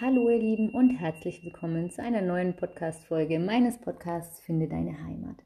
[0.00, 5.36] Hallo ihr Lieben und herzlich willkommen zu einer neuen Podcast-Folge meines Podcasts Finde deine Heimat.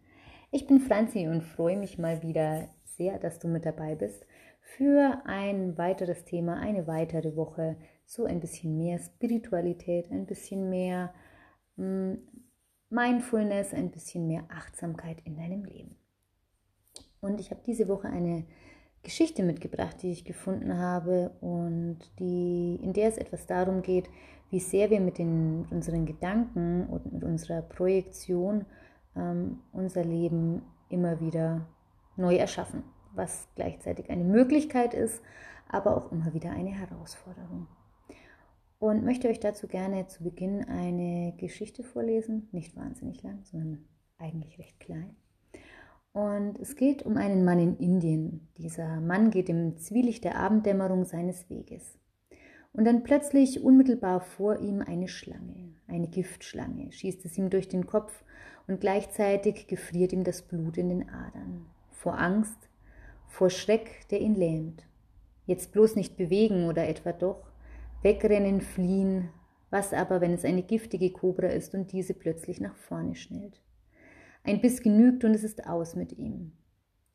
[0.51, 4.27] Ich bin Franzi und freue mich mal wieder sehr, dass du mit dabei bist
[4.63, 7.77] für ein weiteres Thema, eine weitere Woche,
[8.07, 11.13] so ein bisschen mehr Spiritualität, ein bisschen mehr
[11.77, 12.15] mm,
[12.89, 15.95] Mindfulness, ein bisschen mehr Achtsamkeit in deinem Leben.
[17.21, 18.47] Und ich habe diese Woche eine
[19.03, 24.09] Geschichte mitgebracht, die ich gefunden habe und die, in der es etwas darum geht,
[24.51, 28.65] wie sehr wir mit, den, unseren Gedanken und mit unserer Projektion
[29.17, 31.67] ähm, unser Leben immer wieder
[32.17, 32.83] neu erschaffen,
[33.15, 35.23] was gleichzeitig eine Möglichkeit ist,
[35.69, 37.67] aber auch immer wieder eine Herausforderung.
[38.79, 43.85] Und möchte euch dazu gerne zu Beginn eine Geschichte vorlesen, nicht wahnsinnig lang, sondern
[44.19, 45.17] eigentlich recht klein.
[46.13, 48.49] Und es geht um einen Mann in Indien.
[48.57, 51.99] Dieser Mann geht im Zwielicht der Abenddämmerung seines Weges.
[52.73, 57.87] Und dann plötzlich unmittelbar vor ihm eine Schlange, eine Giftschlange, schießt es ihm durch den
[57.87, 58.25] Kopf
[58.67, 61.67] und gleichzeitig gefriert ihm das Blut in den Adern.
[61.91, 62.69] Vor Angst,
[63.27, 64.87] vor Schreck, der ihn lähmt.
[65.47, 67.51] Jetzt bloß nicht bewegen oder etwa doch,
[68.03, 69.31] wegrennen, fliehen,
[69.71, 73.61] was aber, wenn es eine giftige Kobra ist und diese plötzlich nach vorne schnellt?
[74.49, 76.53] Ein Biss genügt und es ist aus mit ihm.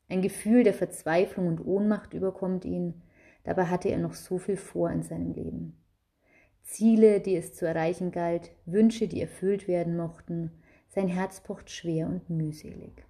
[0.08, 3.02] Ein Gefühl der Verzweiflung und Ohnmacht überkommt ihn,
[3.44, 5.78] Dabei hatte er noch so viel vor in seinem Leben.
[6.64, 10.52] Ziele, die es zu erreichen galt, Wünsche, die erfüllt werden mochten,
[10.88, 13.04] sein Herz pocht schwer und mühselig.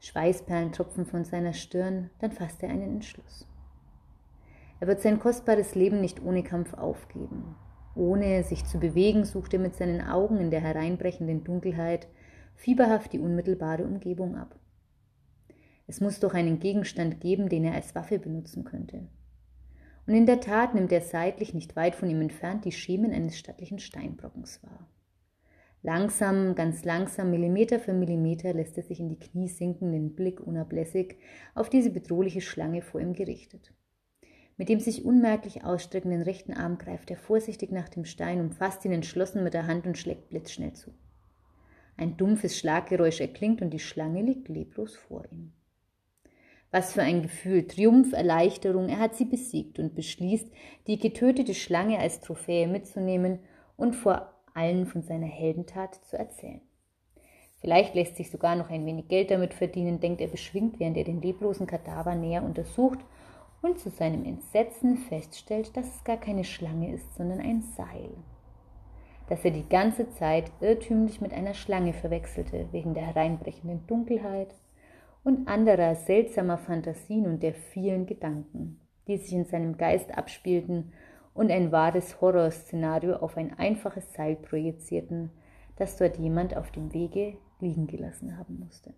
[0.00, 3.46] Schweißperlen tropfen von seiner Stirn, dann fasst er einen Entschluss.
[4.80, 7.56] Er wird sein kostbares Leben nicht ohne Kampf aufgeben.
[7.96, 12.06] Ohne sich zu bewegen, sucht er mit seinen Augen in der hereinbrechenden Dunkelheit
[12.58, 14.58] fieberhaft die unmittelbare Umgebung ab.
[15.86, 19.06] Es muss doch einen Gegenstand geben, den er als Waffe benutzen könnte.
[20.06, 23.38] Und in der Tat nimmt er seitlich nicht weit von ihm entfernt die Schemen eines
[23.38, 24.88] stattlichen Steinbrockens wahr.
[25.82, 30.40] Langsam, ganz langsam, Millimeter für Millimeter lässt er sich in die Knie sinken, den Blick
[30.40, 31.16] unablässig
[31.54, 33.72] auf diese bedrohliche Schlange vor ihm gerichtet.
[34.56, 38.92] Mit dem sich unmerklich ausstreckenden rechten Arm greift er vorsichtig nach dem Stein, umfasst ihn
[38.92, 40.92] entschlossen mit der Hand und schlägt blitzschnell zu.
[41.98, 45.52] Ein dumpfes Schlaggeräusch erklingt und die Schlange liegt leblos vor ihm.
[46.70, 50.46] Was für ein Gefühl, Triumph, Erleichterung, er hat sie besiegt und beschließt,
[50.86, 53.40] die getötete Schlange als Trophäe mitzunehmen
[53.76, 56.60] und vor allen von seiner Heldentat zu erzählen.
[57.60, 61.04] Vielleicht lässt sich sogar noch ein wenig Geld damit verdienen, denkt er beschwingt, während er
[61.04, 63.00] den leblosen Kadaver näher untersucht
[63.60, 68.12] und zu seinem Entsetzen feststellt, dass es gar keine Schlange ist, sondern ein Seil,
[69.28, 74.54] das er die ganze Zeit irrtümlich mit einer Schlange verwechselte, wegen der hereinbrechenden Dunkelheit
[75.22, 80.92] und anderer seltsamer Fantasien und der vielen Gedanken, die sich in seinem Geist abspielten
[81.34, 85.30] und ein wahres Horrorszenario auf ein einfaches Seil projizierten,
[85.76, 88.94] das dort jemand auf dem Wege liegen gelassen haben musste.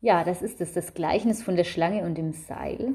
[0.00, 2.94] Ja, das ist es, das Gleichnis von der Schlange und dem Seil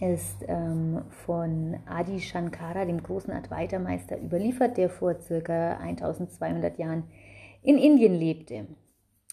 [0.00, 7.04] ist ähm, von Adi Shankara, dem großen Advaita-Meister, überliefert, der vor circa 1200 Jahren
[7.62, 8.66] in Indien lebte.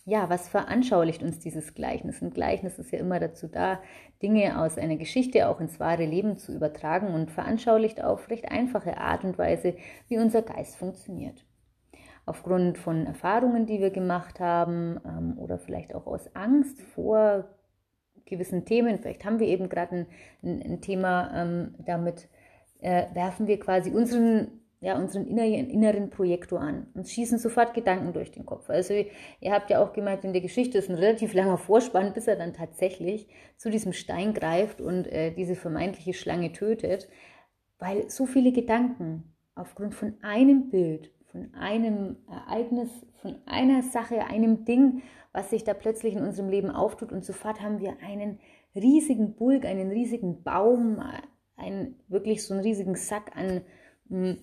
[0.05, 2.21] Ja, was veranschaulicht uns dieses Gleichnis?
[2.21, 3.79] Ein Gleichnis ist ja immer dazu da,
[4.21, 8.97] Dinge aus einer Geschichte auch ins wahre Leben zu übertragen und veranschaulicht auf recht einfache
[8.97, 9.75] Art und Weise,
[10.09, 11.45] wie unser Geist funktioniert.
[12.25, 17.45] Aufgrund von Erfahrungen, die wir gemacht haben ähm, oder vielleicht auch aus Angst vor
[18.25, 20.07] gewissen Themen, vielleicht haben wir eben gerade
[20.43, 22.27] ein, ein, Thema ähm, damit,
[22.81, 26.87] äh, werfen wir quasi unseren ja, unseren inneren, inneren Projektor an.
[26.93, 28.69] Uns schießen sofort Gedanken durch den Kopf.
[28.69, 32.27] Also ihr habt ja auch gemerkt, in der Geschichte ist ein relativ langer Vorspann, bis
[32.27, 37.07] er dann tatsächlich zu diesem Stein greift und äh, diese vermeintliche Schlange tötet,
[37.79, 42.89] weil so viele Gedanken aufgrund von einem Bild, von einem Ereignis,
[43.21, 45.01] von einer Sache, einem Ding,
[45.33, 48.39] was sich da plötzlich in unserem Leben auftut und sofort haben wir einen
[48.75, 51.01] riesigen Bulk, einen riesigen Baum,
[51.57, 53.61] einen wirklich so einen riesigen Sack an
[54.09, 54.37] hm,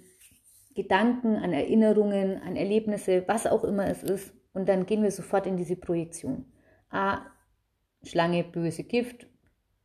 [0.75, 4.35] Gedanken, an Erinnerungen, an Erlebnisse, was auch immer es ist.
[4.53, 6.47] Und dann gehen wir sofort in diese Projektion.
[6.91, 7.21] Ah,
[8.03, 9.27] Schlange, böse Gift,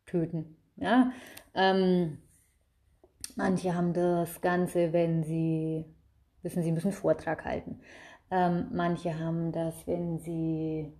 [0.08, 0.58] töten.
[0.75, 1.12] Ja?
[1.54, 2.18] Ähm,
[3.36, 5.86] manche haben das Ganze, wenn sie
[6.45, 7.80] wissen, sie müssen Vortrag halten.
[8.31, 10.94] Ähm, manche haben das, wenn sie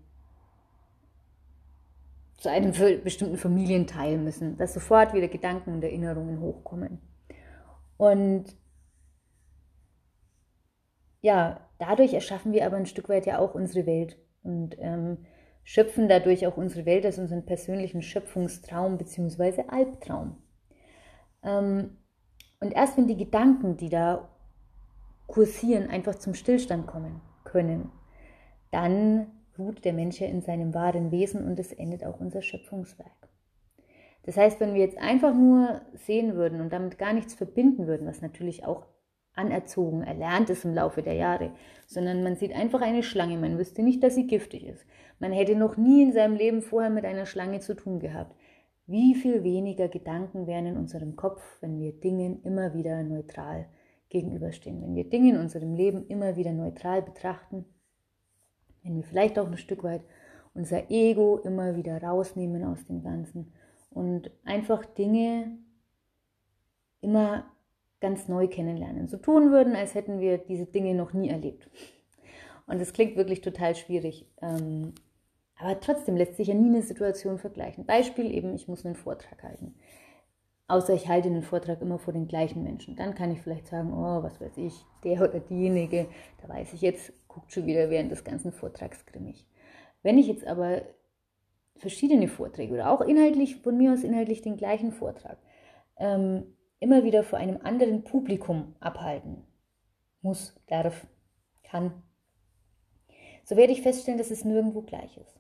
[2.38, 7.00] zu einem bestimmten Familienteil müssen, dass sofort wieder Gedanken und Erinnerungen hochkommen.
[7.98, 8.46] Und
[11.22, 15.26] ja, dadurch erschaffen wir aber ein Stück weit ja auch unsere Welt und ähm,
[15.64, 19.64] schöpfen dadurch auch unsere Welt als unseren persönlichen Schöpfungstraum bzw.
[19.68, 20.38] Albtraum.
[21.42, 21.98] Ähm,
[22.60, 24.30] und erst wenn die Gedanken, die da
[25.28, 27.92] kursieren, einfach zum Stillstand kommen können,
[28.72, 29.28] dann
[29.58, 33.30] ruht der Mensch ja in seinem wahren Wesen und es endet auch unser Schöpfungswerk.
[34.24, 38.08] Das heißt, wenn wir jetzt einfach nur sehen würden und damit gar nichts verbinden würden,
[38.08, 38.88] was natürlich auch
[39.36, 41.52] anerzogen, erlernt ist im Laufe der Jahre,
[41.86, 44.86] sondern man sieht einfach eine Schlange, man wüsste nicht, dass sie giftig ist.
[45.20, 48.36] Man hätte noch nie in seinem Leben vorher mit einer Schlange zu tun gehabt.
[48.88, 53.68] Wie viel weniger Gedanken wären in unserem Kopf, wenn wir Dingen immer wieder neutral
[54.16, 57.66] gegenüberstehen, wenn wir Dinge in unserem Leben immer wieder neutral betrachten,
[58.82, 60.06] wenn wir vielleicht auch ein Stück weit
[60.54, 63.52] unser Ego immer wieder rausnehmen aus dem Ganzen
[63.90, 65.58] und einfach Dinge
[67.02, 67.52] immer
[68.00, 69.10] ganz neu kennenlernen.
[69.10, 71.70] So tun würden, als hätten wir diese Dinge noch nie erlebt.
[72.68, 74.32] Und das klingt wirklich total schwierig.
[74.42, 74.94] Ähm,
[75.58, 77.86] aber trotzdem lässt sich ja nie eine Situation vergleichen.
[77.86, 79.76] Beispiel eben, ich muss einen Vortrag halten.
[80.68, 82.96] Außer ich halte den Vortrag immer vor den gleichen Menschen.
[82.96, 84.74] Dann kann ich vielleicht sagen, oh, was weiß ich,
[85.04, 86.08] der oder diejenige,
[86.42, 89.46] da weiß ich jetzt, guckt schon wieder während des ganzen Vortrags grimmig.
[90.02, 90.82] Wenn ich jetzt aber
[91.78, 95.38] verschiedene Vorträge oder auch inhaltlich, von mir aus inhaltlich den gleichen Vortrag,
[95.98, 99.46] ähm, immer wieder vor einem anderen Publikum abhalten
[100.22, 101.06] muss, darf,
[101.64, 102.04] kann,
[103.44, 105.40] so werde ich feststellen, dass es nirgendwo gleich ist.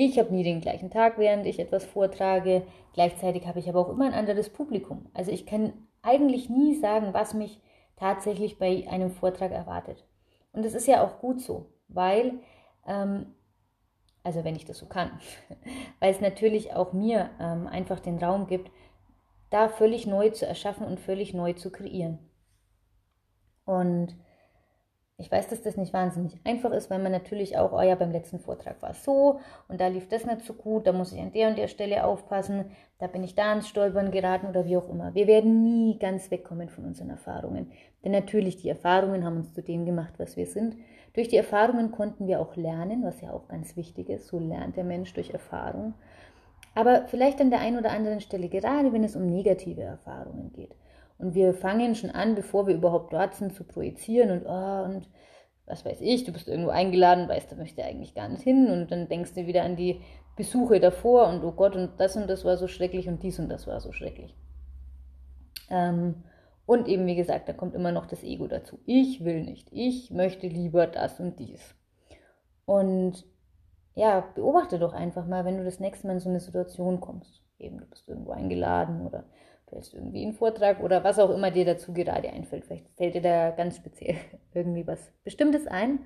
[0.00, 2.62] Ich habe nie den gleichen Tag, während ich etwas vortrage.
[2.92, 5.06] Gleichzeitig habe ich aber auch immer ein anderes Publikum.
[5.12, 5.72] Also ich kann
[6.02, 7.60] eigentlich nie sagen, was mich
[7.96, 10.06] tatsächlich bei einem Vortrag erwartet.
[10.52, 12.38] Und das ist ja auch gut so, weil,
[12.86, 13.34] ähm,
[14.22, 15.18] also wenn ich das so kann,
[15.98, 18.70] weil es natürlich auch mir ähm, einfach den Raum gibt,
[19.50, 22.20] da völlig neu zu erschaffen und völlig neu zu kreieren.
[23.64, 24.14] Und
[25.20, 28.12] ich weiß, dass das nicht wahnsinnig einfach ist, weil man natürlich auch, oh ja, beim
[28.12, 31.20] letzten Vortrag war es so und da lief das nicht so gut, da muss ich
[31.20, 32.66] an der und der Stelle aufpassen,
[33.00, 35.14] da bin ich da ins Stolpern geraten oder wie auch immer.
[35.16, 37.72] Wir werden nie ganz wegkommen von unseren Erfahrungen.
[38.04, 40.76] Denn natürlich, die Erfahrungen haben uns zu dem gemacht, was wir sind.
[41.14, 44.28] Durch die Erfahrungen konnten wir auch lernen, was ja auch ganz wichtig ist.
[44.28, 45.94] So lernt der Mensch durch Erfahrung.
[46.76, 50.76] Aber vielleicht an der einen oder anderen Stelle, gerade wenn es um negative Erfahrungen geht.
[51.18, 55.08] Und wir fangen schon an, bevor wir überhaupt dort sind, zu projizieren und, oh, und
[55.66, 58.90] was weiß ich, du bist irgendwo eingeladen, weißt, da möchte eigentlich gar nicht hin und
[58.90, 60.00] dann denkst du wieder an die
[60.36, 63.48] Besuche davor und oh Gott, und das und das war so schrecklich und dies und
[63.48, 64.34] das war so schrecklich.
[65.68, 66.22] Ähm,
[66.64, 68.78] und eben, wie gesagt, da kommt immer noch das Ego dazu.
[68.86, 71.74] Ich will nicht, ich möchte lieber das und dies.
[72.64, 73.24] Und
[73.94, 77.42] ja, beobachte doch einfach mal, wenn du das nächste Mal in so eine Situation kommst.
[77.58, 79.24] Eben, du bist irgendwo eingeladen oder
[79.68, 82.64] vielleicht irgendwie einen Vortrag oder was auch immer dir dazu gerade einfällt.
[82.64, 84.16] Vielleicht fällt dir da ganz speziell
[84.54, 86.00] irgendwie was Bestimmtes ein.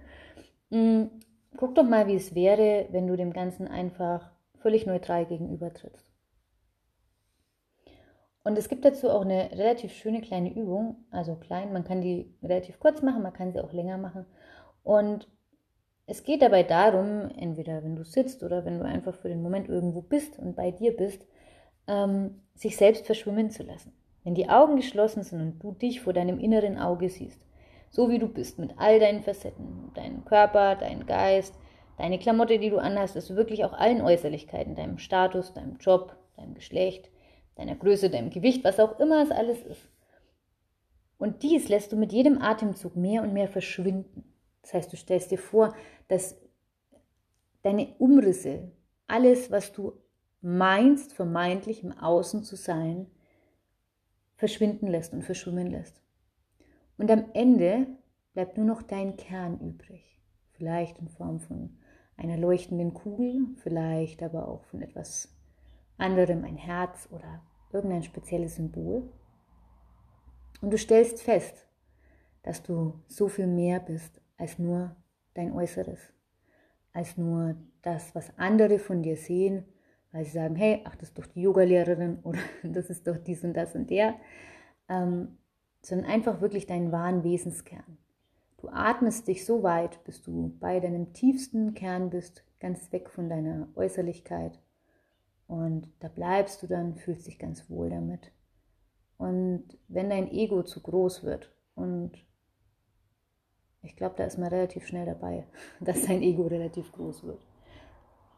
[0.70, 1.04] Mm,
[1.56, 6.06] guck doch mal, wie es wäre, wenn du dem Ganzen einfach völlig neutral gegenüber trittst.
[8.44, 12.34] Und es gibt dazu auch eine relativ schöne kleine Übung, also klein, man kann die
[12.42, 14.26] relativ kurz machen, man kann sie auch länger machen.
[14.82, 15.28] Und
[16.06, 19.68] es geht dabei darum, entweder wenn du sitzt oder wenn du einfach für den Moment
[19.68, 21.24] irgendwo bist und bei dir bist,
[21.86, 23.92] ähm, sich selbst verschwimmen zu lassen.
[24.24, 27.40] Wenn die Augen geschlossen sind und du dich vor deinem inneren Auge siehst,
[27.90, 31.54] so wie du bist, mit all deinen Facetten, deinem Körper, deinem Geist,
[31.98, 36.54] deine Klamotte, die du anhast, also wirklich auch allen Äußerlichkeiten, deinem Status, deinem Job, deinem
[36.54, 37.10] Geschlecht,
[37.56, 39.88] deiner Größe, deinem Gewicht, was auch immer es alles ist.
[41.18, 44.24] Und dies lässt du mit jedem Atemzug mehr und mehr verschwinden.
[44.62, 45.74] Das heißt, du stellst dir vor,
[46.08, 46.36] dass
[47.62, 48.72] deine Umrisse,
[49.06, 49.92] alles, was du
[50.42, 53.06] meinst, vermeintlich im Außen zu sein,
[54.34, 56.02] verschwinden lässt und verschwimmen lässt.
[56.98, 57.86] Und am Ende
[58.34, 60.20] bleibt nur noch dein Kern übrig.
[60.50, 61.78] Vielleicht in Form von
[62.16, 65.32] einer leuchtenden Kugel, vielleicht aber auch von etwas
[65.96, 69.10] anderem, ein Herz oder irgendein spezielles Symbol.
[70.60, 71.68] Und du stellst fest,
[72.42, 74.96] dass du so viel mehr bist als nur
[75.34, 76.00] dein Äußeres,
[76.92, 79.64] als nur das, was andere von dir sehen
[80.12, 83.42] weil sie sagen, hey, ach, das ist doch die Yogalehrerin oder das ist doch dies
[83.44, 84.14] und das und der,
[84.88, 85.38] ähm,
[85.80, 87.98] sondern einfach wirklich deinen wahren Wesenskern.
[88.58, 93.28] Du atmest dich so weit, bis du bei deinem tiefsten Kern bist, ganz weg von
[93.28, 94.60] deiner Äußerlichkeit.
[95.48, 98.30] Und da bleibst du dann, fühlst dich ganz wohl damit.
[99.18, 102.12] Und wenn dein Ego zu groß wird, und
[103.82, 105.44] ich glaube, da ist man relativ schnell dabei,
[105.80, 107.44] dass dein Ego relativ groß wird,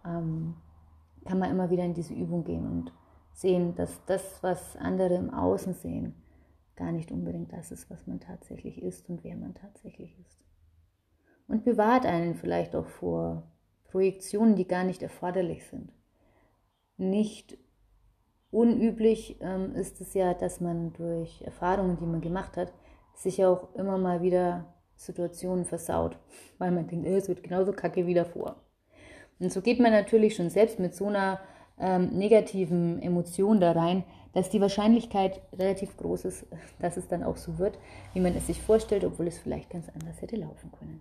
[0.07, 0.57] ähm,
[1.25, 2.93] kann man immer wieder in diese Übung gehen und
[3.33, 6.14] sehen, dass das, was andere im Außen sehen,
[6.76, 10.38] gar nicht unbedingt das ist, was man tatsächlich ist und wer man tatsächlich ist.
[11.47, 13.45] Und bewahrt einen vielleicht auch vor
[13.85, 15.93] Projektionen, die gar nicht erforderlich sind.
[16.97, 17.59] Nicht
[18.50, 22.73] unüblich ähm, ist es ja, dass man durch Erfahrungen, die man gemacht hat,
[23.14, 26.19] sich auch immer mal wieder Situationen versaut,
[26.59, 28.63] weil man denkt, es wird genauso kacke wie davor.
[29.41, 31.41] Und so geht man natürlich schon selbst mit so einer
[31.79, 36.47] ähm, negativen Emotion da rein, dass die Wahrscheinlichkeit relativ groß ist,
[36.81, 37.79] dass es dann auch so wird,
[38.12, 41.00] wie man es sich vorstellt, obwohl es vielleicht ganz anders hätte laufen können.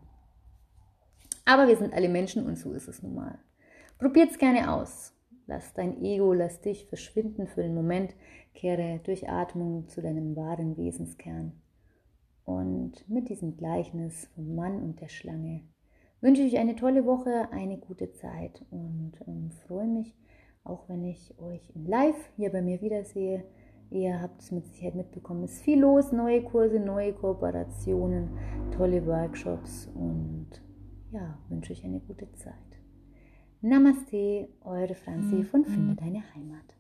[1.46, 3.38] Aber wir sind alle Menschen und so ist es nun mal.
[4.00, 5.14] Probiert es gerne aus.
[5.46, 8.16] Lass dein Ego, lass dich verschwinden für den Moment,
[8.54, 11.52] kehre durch Atmung zu deinem wahren Wesenskern.
[12.46, 15.62] Und mit diesem Gleichnis vom Mann und der Schlange
[16.24, 20.16] wünsche ich eine tolle Woche, eine gute Zeit und ähm, freue mich,
[20.64, 23.44] auch wenn ich euch in Live hier bei mir wiedersehe.
[23.92, 28.30] Ihr habt es mit Sicherheit mitbekommen, es ist viel los, neue Kurse, neue Kooperationen,
[28.72, 30.48] tolle Workshops und
[31.12, 32.56] ja, wünsche euch eine gute Zeit.
[33.62, 36.74] Namaste, eure Franzi von Finde deine Heimat.